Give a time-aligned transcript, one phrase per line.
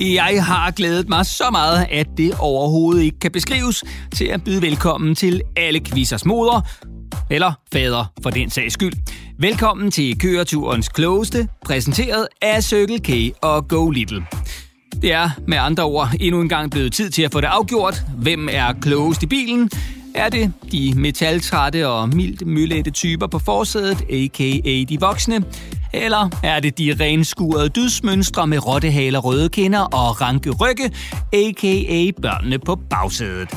[0.00, 4.62] Jeg har glædet mig så meget, at det overhovedet ikke kan beskrives til at byde
[4.62, 6.60] velkommen til alle quizzers moder,
[7.30, 8.92] eller fader for den sags skyld.
[9.38, 14.26] Velkommen til køreturens klogeste, præsenteret af Circle K og Go Little.
[15.02, 18.02] Det er med andre ord endnu en gang blevet tid til at få det afgjort.
[18.18, 19.70] Hvem er klogest i bilen?
[20.18, 24.84] Er det de metaltrætte og mildt myllette typer på forsædet, a.k.a.
[24.88, 25.44] de voksne?
[25.92, 30.84] Eller er det de renskurede dydsmønstre med rottehaler, røde kinder og ranke rygge,
[31.32, 32.10] a.k.a.
[32.22, 33.48] børnene på bagsædet?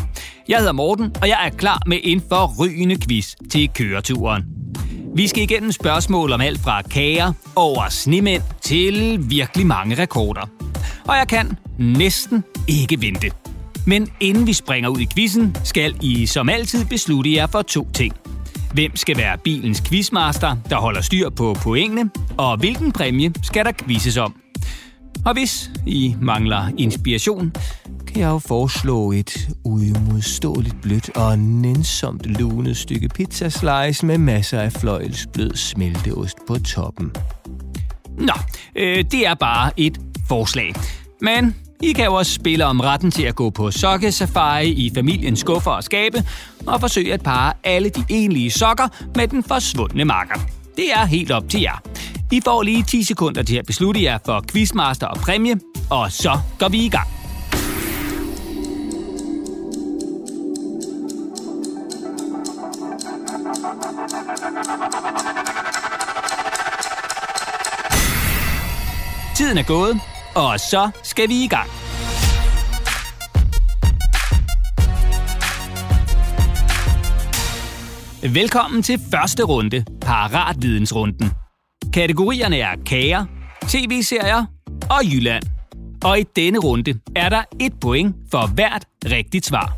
[0.47, 4.43] Jeg hedder Morten, og jeg er klar med en forrygende quiz til køreturen.
[5.15, 10.49] Vi skal igennem spørgsmål om alt fra kager over snemænd til virkelig mange rekorder.
[11.07, 13.31] Og jeg kan næsten ikke vente.
[13.88, 17.88] Men inden vi springer ud i quizzen, skal I som altid beslutte jer for to
[17.94, 18.13] ting.
[18.73, 23.71] Hvem skal være bilens quizmaster, der holder styr på pointene, og hvilken præmie skal der
[23.71, 24.35] quizzes om?
[25.26, 27.54] Og hvis I mangler inspiration,
[28.07, 34.71] kan jeg jo foreslå et uimodståeligt blødt og nænsomt lunet stykke pizzaslice med masser af
[34.71, 37.12] fløjelsblød smelteost på toppen.
[38.18, 38.34] Nå,
[38.76, 40.73] øh, det er bare et forslag.
[41.21, 45.40] Men i kan jo også spille om retten til at gå på sokkesafari i familiens
[45.40, 46.23] skuffer og skabe,
[46.68, 50.40] og forsøge at pare alle de enlige sokker med den forsvundne marker.
[50.76, 51.82] Det er helt op til jer.
[52.32, 56.40] I får lige 10 sekunder til at beslutte jer for quizmaster og præmie, og så
[56.60, 57.07] går vi i gang.
[69.35, 70.00] Tiden er gået,
[70.35, 71.69] og så skal vi i gang.
[78.34, 81.31] Velkommen til første runde, Paratvidensrunden.
[81.94, 83.25] Kategorierne er kager,
[83.68, 84.46] tv-serier
[84.90, 85.44] og Jylland.
[86.03, 89.73] Og i denne runde er der et point for hvert rigtigt svar.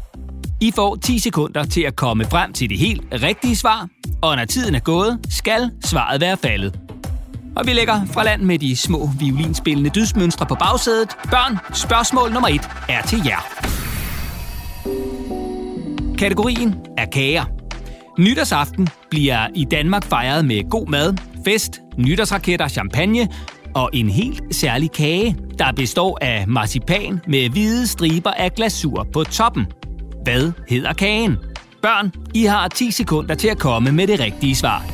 [0.61, 3.88] I får 10 sekunder til at komme frem til det helt rigtige svar,
[4.22, 6.82] og når tiden er gået, skal svaret være faldet.
[7.55, 11.09] Og vi lægger fra land med de små violinspillende dydsmønstre på bagsædet.
[11.31, 13.63] Børn, spørgsmål nummer et er til jer.
[16.17, 17.45] Kategorien er kager.
[18.19, 21.13] Nytårsaften bliver i Danmark fejret med god mad,
[21.45, 23.27] fest, nytårsraketter, champagne
[23.75, 29.23] og en helt særlig kage, der består af marcipan med hvide striber af glasur på
[29.23, 29.65] toppen.
[30.23, 31.37] Hvad hedder kagen?
[31.81, 34.92] Børn, I har 10 sekunder til at komme med det rigtige svar.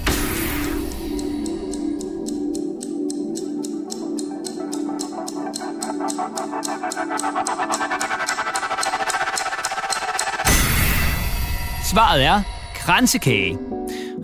[12.10, 12.42] Svaret er
[12.76, 13.58] kransekage.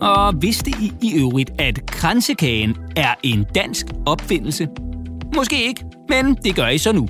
[0.01, 4.67] Og vidste I i øvrigt, at kransekagen er en dansk opfindelse?
[5.35, 7.07] Måske ikke, men det gør I så nu.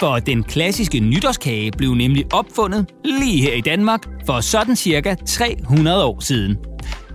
[0.00, 6.04] For den klassiske nytårskage blev nemlig opfundet lige her i Danmark for sådan cirka 300
[6.04, 6.56] år siden.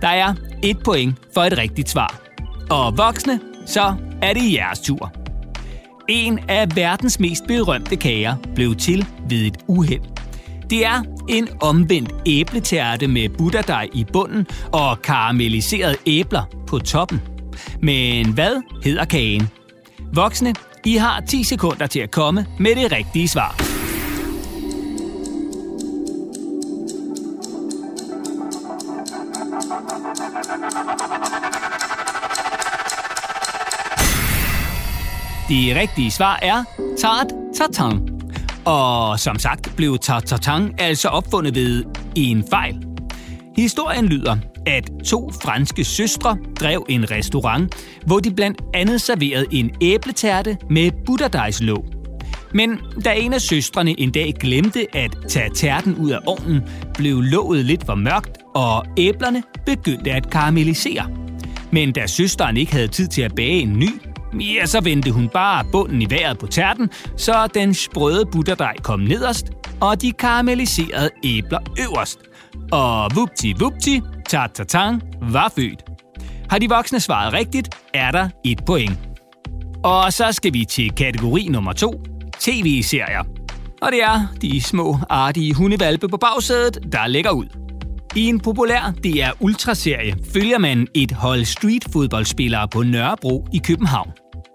[0.00, 2.20] Der er et point for et rigtigt svar.
[2.70, 5.12] Og voksne, så er det jeres tur.
[6.08, 10.15] En af verdens mest berømte kager blev til ved et uheld.
[10.70, 17.22] Det er en omvendt æbletærte med butterdej i bunden og karamelliserede æbler på toppen.
[17.82, 19.48] Men hvad hedder kagen?
[20.14, 20.54] Voksne,
[20.84, 23.56] I har 10 sekunder til at komme med det rigtige svar.
[35.48, 36.64] Det rigtige svar er
[36.98, 38.05] tart tartan.
[38.66, 41.84] Og som sagt blev tartartan altså opfundet ved
[42.16, 42.86] en fejl.
[43.56, 47.74] Historien lyder, at to franske søstre drev en restaurant,
[48.06, 51.84] hvor de blandt andet serverede en æbletærte med butterdejslåg.
[52.54, 56.60] Men da en af søstrene en dag glemte at tage tærten ud af ovnen,
[56.94, 61.06] blev låget lidt for mørkt, og æblerne begyndte at karamellisere.
[61.70, 63.88] Men da søsteren ikke havde tid til at bage en ny,
[64.34, 69.00] ja, så vendte hun bare bunden i vejret på tærten, så den sprøde butterdej kom
[69.00, 69.46] nederst,
[69.80, 72.18] og de karamelliserede æbler øverst.
[72.72, 75.82] Og vupti vupti, tatatang var født.
[76.50, 78.98] Har de voksne svaret rigtigt, er der et point.
[79.84, 82.02] Og så skal vi til kategori nummer to,
[82.40, 83.24] tv-serier.
[83.82, 87.65] Og det er de små, artige hundevalpe på bagsædet, der lægger ud.
[88.16, 94.10] I en populær DR Ultra-serie følger man et hold street-fodboldspillere på Nørrebro i København.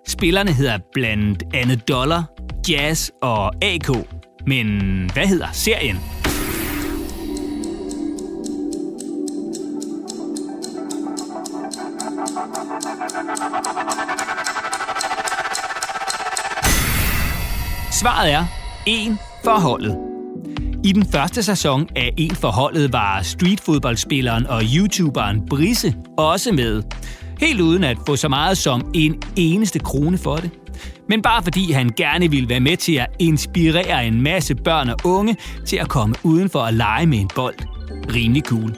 [0.08, 2.24] Spillerne hedder blandt andet Dollar,
[2.70, 3.90] Jazz og AK.
[4.48, 4.68] Men
[5.14, 6.00] hvad hedder serien?
[17.92, 18.46] Svaret er
[18.86, 20.11] en forholdet.
[20.84, 26.84] I den første sæson af En forholdet var streetfodboldspilleren og YouTuberen Brisse også med.
[27.40, 30.50] Helt uden at få så meget som en eneste krone for det.
[31.10, 34.98] Men bare fordi han gerne ville være med til at inspirere en masse børn og
[35.04, 35.36] unge
[35.66, 37.56] til at komme uden for at lege med en bold.
[38.14, 38.76] Rimelig cool.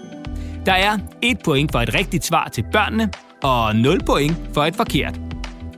[0.65, 3.09] Der er et point for et rigtigt svar til børnene,
[3.44, 5.19] og 0 point for et forkert.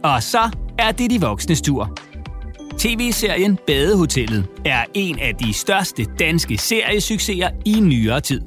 [0.03, 0.49] Og så
[0.79, 1.97] er det de voksnes tur.
[2.79, 8.41] TV-serien Badehotellet er en af de største danske seriesucceser i nyere tid.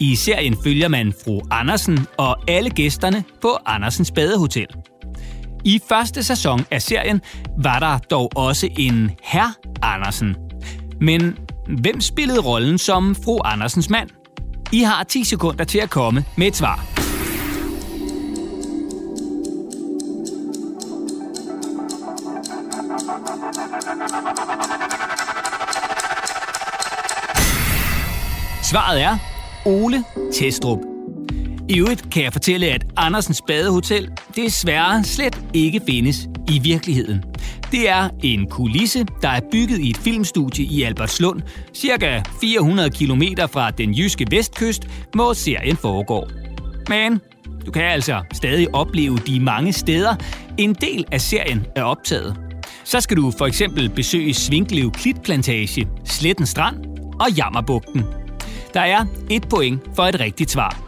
[0.00, 4.66] I serien følger man fru Andersen og alle gæsterne på Andersens Badehotel.
[5.64, 7.20] I første sæson af serien
[7.58, 10.36] var der dog også en herr Andersen.
[11.00, 11.38] Men
[11.80, 14.08] hvem spillede rollen som fru Andersens mand?
[14.72, 16.91] I har 10 sekunder til at komme med et svar.
[28.62, 29.18] Svaret er
[29.64, 30.78] Ole Testrup.
[31.68, 37.24] I øvrigt kan jeg fortælle, at Andersens Badehotel desværre slet ikke findes i virkeligheden.
[37.72, 41.40] Det er en kulisse, der er bygget i et filmstudie i Albertslund,
[41.74, 43.22] cirka 400 km
[43.52, 44.82] fra den jyske vestkyst,
[45.14, 46.28] hvor serien foregår.
[46.88, 47.20] Men
[47.66, 50.14] du kan altså stadig opleve de mange steder,
[50.58, 52.51] en del af serien er optaget.
[52.84, 56.76] Så skal du for eksempel besøge Svinklev Klitplantage, Sletten Strand
[57.20, 58.04] og Jammerbugten.
[58.74, 60.82] Der er et point for et rigtigt svar.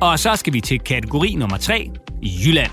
[0.00, 1.90] Og så skal vi til kategori nummer 3,
[2.22, 2.70] Jylland.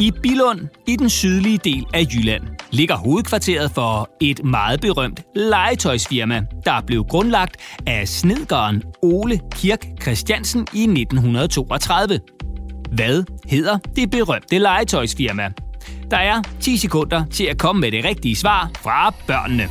[0.00, 6.42] I Bilund, i den sydlige del af Jylland, ligger hovedkvarteret for et meget berømt legetøjsfirma,
[6.64, 12.20] der blev grundlagt af snedgeren Ole Kirk Christiansen i 1932.
[12.92, 15.52] Hvad hedder det berømte legetøjsfirma?
[16.10, 19.68] Der er 10 sekunder til at komme med det rigtige svar fra børnene.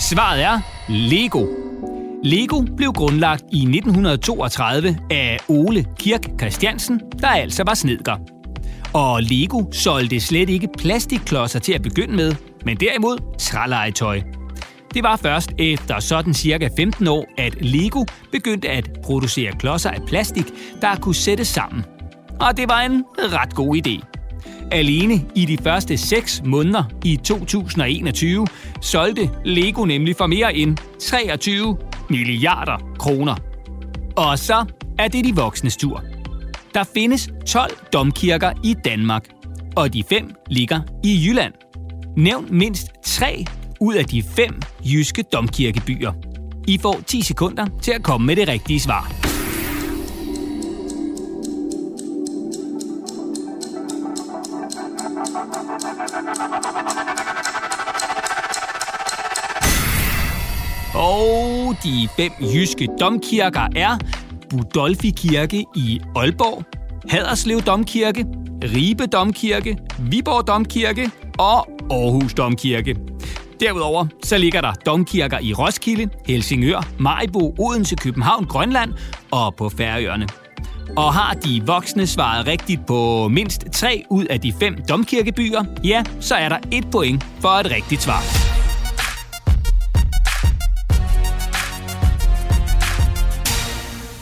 [0.00, 1.46] Svaret er Lego.
[2.24, 8.16] Lego blev grundlagt i 1932 af Ole Kirk Christiansen, der altså var snedker.
[8.92, 12.32] Og Lego solgte slet ikke plastikklodser til at begynde med,
[12.66, 14.20] men derimod trælegetøj.
[14.94, 20.00] Det var først efter sådan cirka 15 år, at Lego begyndte at producere klodser af
[20.06, 20.44] plastik,
[20.80, 21.84] der kunne sættes sammen.
[22.40, 24.04] Og det var en ret god idé.
[24.70, 28.46] Alene i de første 6 måneder i 2021
[28.80, 31.78] solgte Lego nemlig for mere end 23
[32.10, 33.36] milliarder kroner.
[34.16, 34.64] Og så
[34.98, 36.02] er det de voksnes tur.
[36.74, 39.24] Der findes 12 domkirker i Danmark,
[39.76, 41.52] og de fem ligger i Jylland.
[42.16, 43.44] Nævn mindst tre
[43.80, 46.12] ud af de fem jyske domkirkebyer.
[46.68, 49.12] I får 10 sekunder til at komme med det rigtige svar.
[60.94, 63.98] Og de fem jyske domkirker er
[64.50, 66.64] Budolfi Kirke i Aalborg,
[67.08, 68.26] Haderslev Domkirke,
[68.64, 72.96] Ribe Domkirke, Viborg Domkirke og Aarhus Domkirke.
[73.60, 78.92] Derudover så ligger der domkirker i Roskilde, Helsingør, Majbo, Odense, København, Grønland
[79.30, 80.28] og på Færøerne.
[80.96, 86.02] Og har de voksne svaret rigtigt på mindst tre ud af de fem domkirkebyer, ja,
[86.20, 88.22] så er der et point for et rigtigt svar.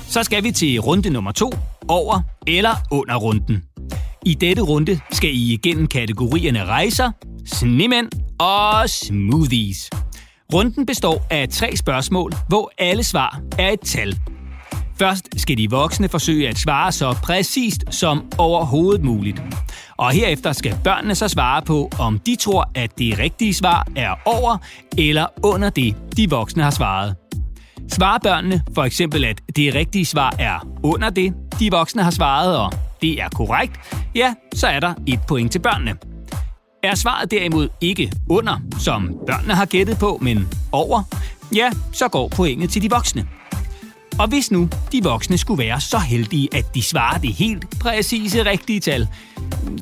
[0.08, 1.50] Så skal vi til runde nummer to,
[1.88, 3.62] over eller under runden.
[4.26, 7.10] I dette runde skal I igennem kategorierne rejser,
[7.46, 9.90] snemænd og smoothies.
[10.54, 14.18] Runden består af tre spørgsmål, hvor alle svar er et tal.
[14.98, 19.42] Først skal de voksne forsøge at svare så præcist som overhovedet muligt.
[19.96, 24.14] Og herefter skal børnene så svare på, om de tror, at det rigtige svar er
[24.24, 24.56] over
[24.98, 27.16] eller under det, de voksne har svaret.
[27.88, 32.58] Svarer børnene for eksempel, at det rigtige svar er under det, de voksne har svaret,
[32.58, 32.72] og
[33.02, 33.72] det er korrekt,
[34.14, 36.13] ja, så er der et point til børnene.
[36.84, 41.02] Er svaret derimod ikke under, som børnene har gættet på, men over,
[41.54, 43.26] ja, så går pointet til de voksne.
[44.18, 48.44] Og hvis nu de voksne skulle være så heldige, at de svarer det helt præcise
[48.44, 49.08] rigtige tal,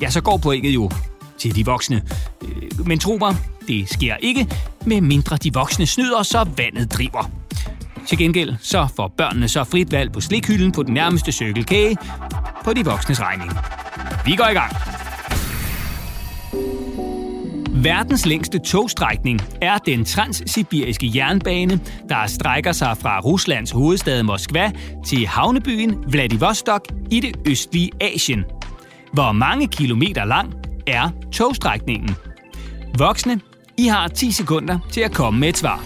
[0.01, 0.91] ja, så går pointet jo
[1.37, 2.01] til de voksne.
[2.41, 3.35] Øh, men tro mig,
[3.67, 4.47] det sker ikke,
[4.85, 7.31] med mindre de voksne snyder, så vandet driver.
[8.07, 11.95] Til gengæld så får børnene så frit valg på slikhylden på den nærmeste Circle
[12.63, 13.51] på de voksnes regning.
[14.25, 14.92] Vi går i gang.
[17.83, 24.71] Verdens længste togstrækning er den transsibiriske jernbane, der strækker sig fra Ruslands hovedstad Moskva
[25.05, 28.43] til havnebyen Vladivostok i det østlige Asien.
[29.13, 30.53] Hvor mange kilometer lang
[30.87, 32.15] er togstrækningen?
[32.97, 33.39] Voksne,
[33.77, 35.83] I har 10 sekunder til at komme med et svar.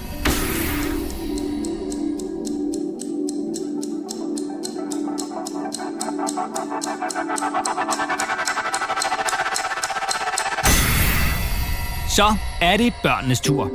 [12.17, 13.71] Så er det børnenes tur.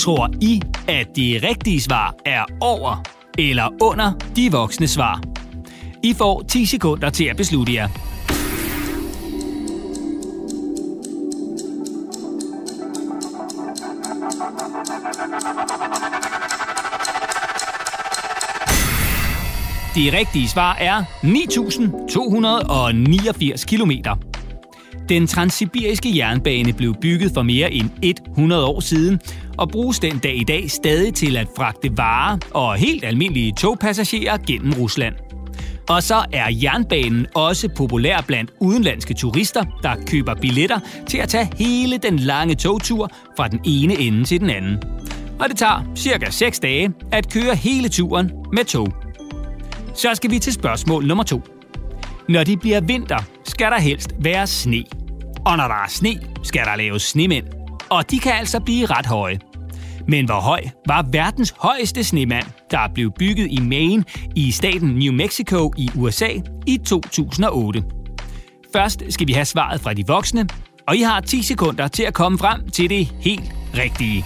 [0.00, 3.02] Tror I, at det rigtige svar er over
[3.38, 5.20] eller under de voksne svar?
[6.02, 7.88] I får 10 sekunder til at beslutte jer.
[19.94, 24.25] Det rigtige svar er 9.289 kilometer.
[25.08, 29.20] Den transsibiriske jernbane blev bygget for mere end 100 år siden
[29.58, 34.36] og bruges den dag i dag stadig til at fragte varer og helt almindelige togpassagerer
[34.46, 35.14] gennem Rusland.
[35.88, 41.50] Og så er jernbanen også populær blandt udenlandske turister, der køber billetter til at tage
[41.58, 44.82] hele den lange togtur fra den ene ende til den anden.
[45.40, 48.88] Og det tager cirka 6 dage at køre hele turen med tog.
[49.94, 51.55] Så skal vi til spørgsmål nummer 2.
[52.28, 54.84] Når det bliver vinter, skal der helst være sne.
[55.44, 57.46] Og når der er sne, skal der laves snemænd.
[57.90, 59.38] Og de kan altså blive ret høje.
[60.08, 64.04] Men hvor høj var verdens højeste snemand, der blev bygget i Maine
[64.36, 66.28] i staten New Mexico i USA
[66.66, 67.82] i 2008?
[68.72, 70.48] Først skal vi have svaret fra de voksne,
[70.88, 74.24] og I har 10 sekunder til at komme frem til det helt rigtige.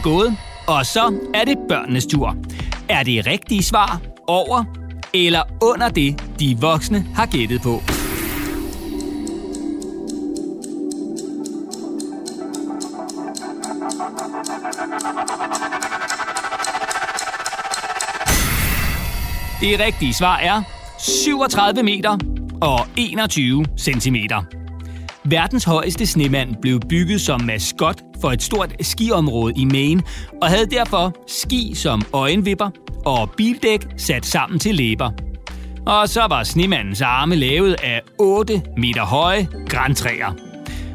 [0.00, 2.36] Er gået, og så er det børnenes tur.
[2.88, 4.64] Er det rigtige svar over
[5.14, 7.82] eller under det, de voksne har gættet på?
[19.60, 20.62] Det rigtige svar er
[20.98, 22.18] 37 meter
[22.60, 24.42] og 21 centimeter.
[25.24, 30.02] Verdens højeste snemand blev bygget som maskot for et stort skiområde i Maine,
[30.42, 32.70] og havde derfor ski som øjenvipper
[33.04, 35.10] og bildæk sat sammen til læber.
[35.86, 40.34] Og så var snemandens arme lavet af 8 meter høje græntræer.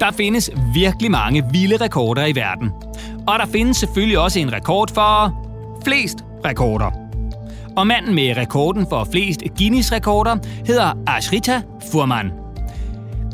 [0.00, 2.70] Der findes virkelig mange vilde rekorder i verden.
[3.26, 5.34] Og der findes selvfølgelig også en rekord for
[5.84, 6.90] flest rekorder.
[7.76, 12.30] Og manden med rekorden for flest Guinness-rekorder hedder Ashrita Furman.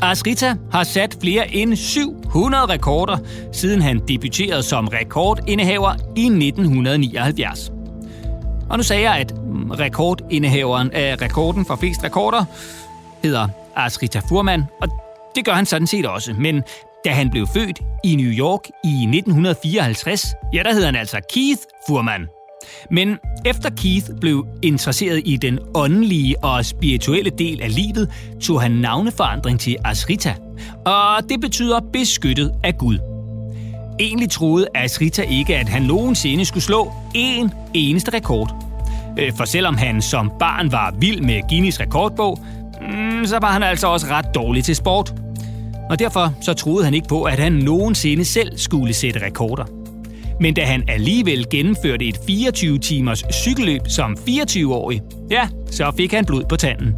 [0.01, 3.17] Ashrita har sat flere end 700 rekorder,
[3.51, 7.71] siden han debuterede som rekordindehaver i 1979.
[8.69, 9.33] Og nu sagde jeg, at
[9.79, 12.45] rekordindehaveren af rekorden for flest rekorder
[13.23, 14.87] hedder Ashrita Furman, og
[15.35, 16.33] det gør han sådan set også.
[16.37, 16.63] Men
[17.05, 21.61] da han blev født i New York i 1954, ja, der hed han altså Keith
[21.87, 22.27] Furman.
[22.91, 28.71] Men efter Keith blev interesseret i den åndelige og spirituelle del af livet, tog han
[28.71, 30.35] navneforandring til Asrita,
[30.85, 32.97] og det betyder beskyttet af Gud.
[33.99, 38.55] Egentlig troede Asrita ikke, at han nogensinde skulle slå én eneste rekord.
[39.19, 42.39] Øh, for selvom han som barn var vild med Guinness rekordbog,
[42.81, 45.22] mm, så var han altså også ret dårlig til sport.
[45.89, 49.63] Og derfor så troede han ikke på, at han nogensinde selv skulle sætte rekorder.
[50.39, 56.43] Men da han alligevel gennemførte et 24-timers cykelløb som 24-årig, ja, så fik han blod
[56.49, 56.95] på tanden.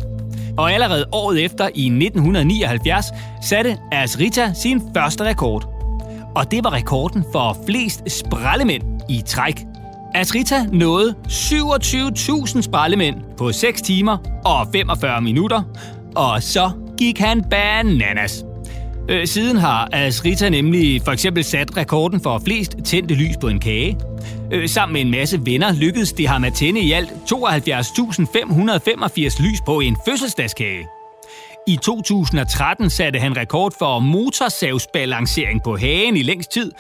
[0.58, 3.06] Og allerede året efter, i 1979,
[3.42, 5.70] satte Asrita sin første rekord.
[6.36, 9.62] Og det var rekorden for flest sprællemænd i træk.
[10.14, 15.62] Asrita nåede 27.000 sprællemænd på 6 timer og 45 minutter,
[16.16, 18.46] og så gik han bananas.
[19.10, 23.60] Øh, siden har Asrita nemlig for eksempel sat rekorden for flest tændte lys på en
[23.60, 23.98] kage.
[24.52, 29.60] Øh, sammen med en masse venner lykkedes det ham at tænde i alt 72.585 lys
[29.66, 30.88] på en fødselsdagskage.
[31.68, 36.72] I 2013 satte han rekord for motorsavsbalancering på hagen i længst tid,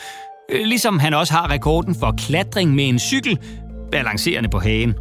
[0.52, 3.40] øh, ligesom han også har rekorden for klatring med en cykel
[3.92, 4.94] balancerende på hagen.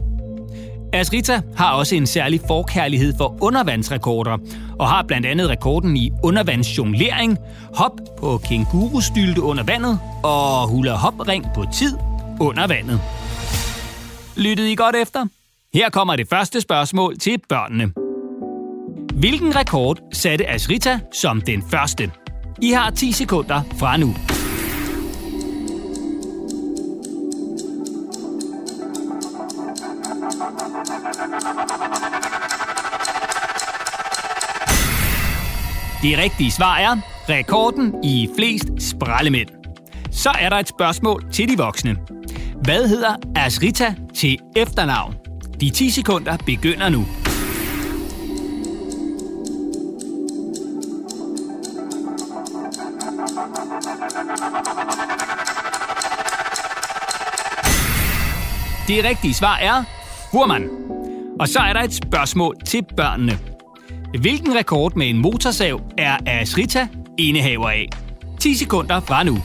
[0.95, 4.39] Asrita har også en særlig forkærlighed for undervandsrekorder,
[4.79, 7.39] og har blandt andet rekorden i undervandsjonglering,
[7.75, 11.97] hop på kængurustylte under vandet og hula hop-ring på tid
[12.41, 13.01] under vandet.
[14.37, 15.27] Lyttede I godt efter?
[15.75, 17.93] Her kommer det første spørgsmål til børnene.
[19.19, 22.11] Hvilken rekord satte Asrita som den første?
[22.63, 24.15] I har 10 sekunder fra nu.
[36.04, 36.96] Det rigtige svar er
[37.28, 39.49] rekorden i flest sprællemænd.
[40.11, 41.96] Så er der et spørgsmål til de voksne.
[42.62, 45.14] Hvad hedder Asrita til efternavn?
[45.60, 47.06] De 10 sekunder begynder nu.
[58.88, 59.84] Det rigtige svar er
[60.30, 60.69] Furman.
[61.40, 63.38] Og så er der et spørgsmål til børnene.
[64.21, 67.89] Hvilken rekord med en motorsav er Asrita indehaver af?
[68.41, 69.39] 10 sekunder fra nu.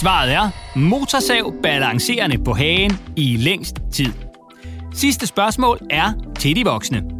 [0.00, 4.12] Svaret er motorsav balancerende på hagen i længst tid.
[4.94, 7.15] Sidste spørgsmål er til de voksne.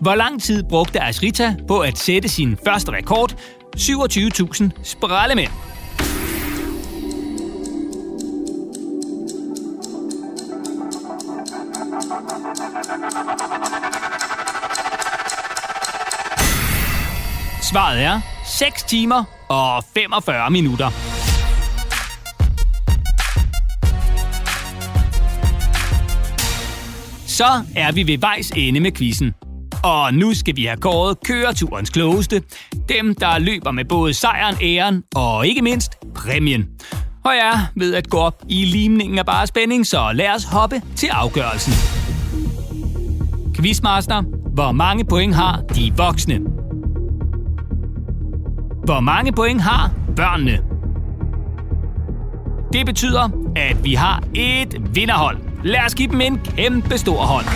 [0.00, 3.34] Hvor lang tid brugte Ashrita på at sætte sin første rekord
[3.76, 5.50] 27.000 sprællemænd.
[17.62, 20.90] Svaret er 6 timer og 45 minutter.
[27.26, 27.44] Så
[27.76, 29.34] er vi ved vejs ende med quizzen.
[29.84, 32.42] Og nu skal vi have kåret køreturens klogeste.
[32.88, 36.68] Dem, der løber med både sejren, æren og ikke mindst præmien.
[37.24, 40.82] Og jeg ved at gå op i limningen af bare spænding, så lad os hoppe
[40.96, 41.72] til afgørelsen.
[43.54, 44.22] Quizmaster,
[44.54, 46.38] hvor mange point har de voksne?
[48.84, 50.58] Hvor mange point har børnene?
[52.72, 55.38] Det betyder, at vi har et vinderhold.
[55.64, 57.46] Lad os give dem en kæmpe stor hånd.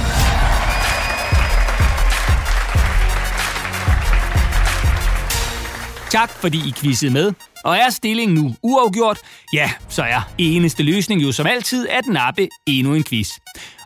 [6.11, 7.33] Tak fordi I quizzede med.
[7.65, 9.19] Og er stillingen nu uafgjort,
[9.53, 13.31] ja, så er eneste løsning jo som altid at nappe endnu en quiz.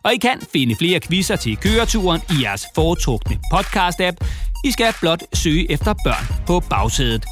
[0.02, 4.16] Og I kan finde flere quizzer til køreturen i jeres foretrukne podcast-app.
[4.64, 7.26] I skal blot søge efter børn på bagsædet.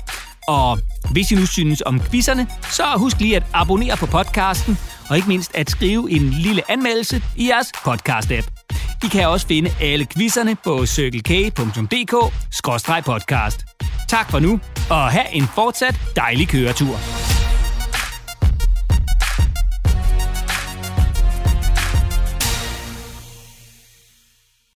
[0.49, 0.79] Og
[1.13, 5.29] hvis I nu synes om quizzerne, så husk lige at abonnere på podcasten, og ikke
[5.29, 8.67] mindst at skrive en lille anmeldelse i jeres podcast-app.
[9.05, 13.65] I kan også finde alle quizzerne på circlek.dk-podcast.
[14.11, 16.97] Tak for nu, og have en fortsat dejlig køretur.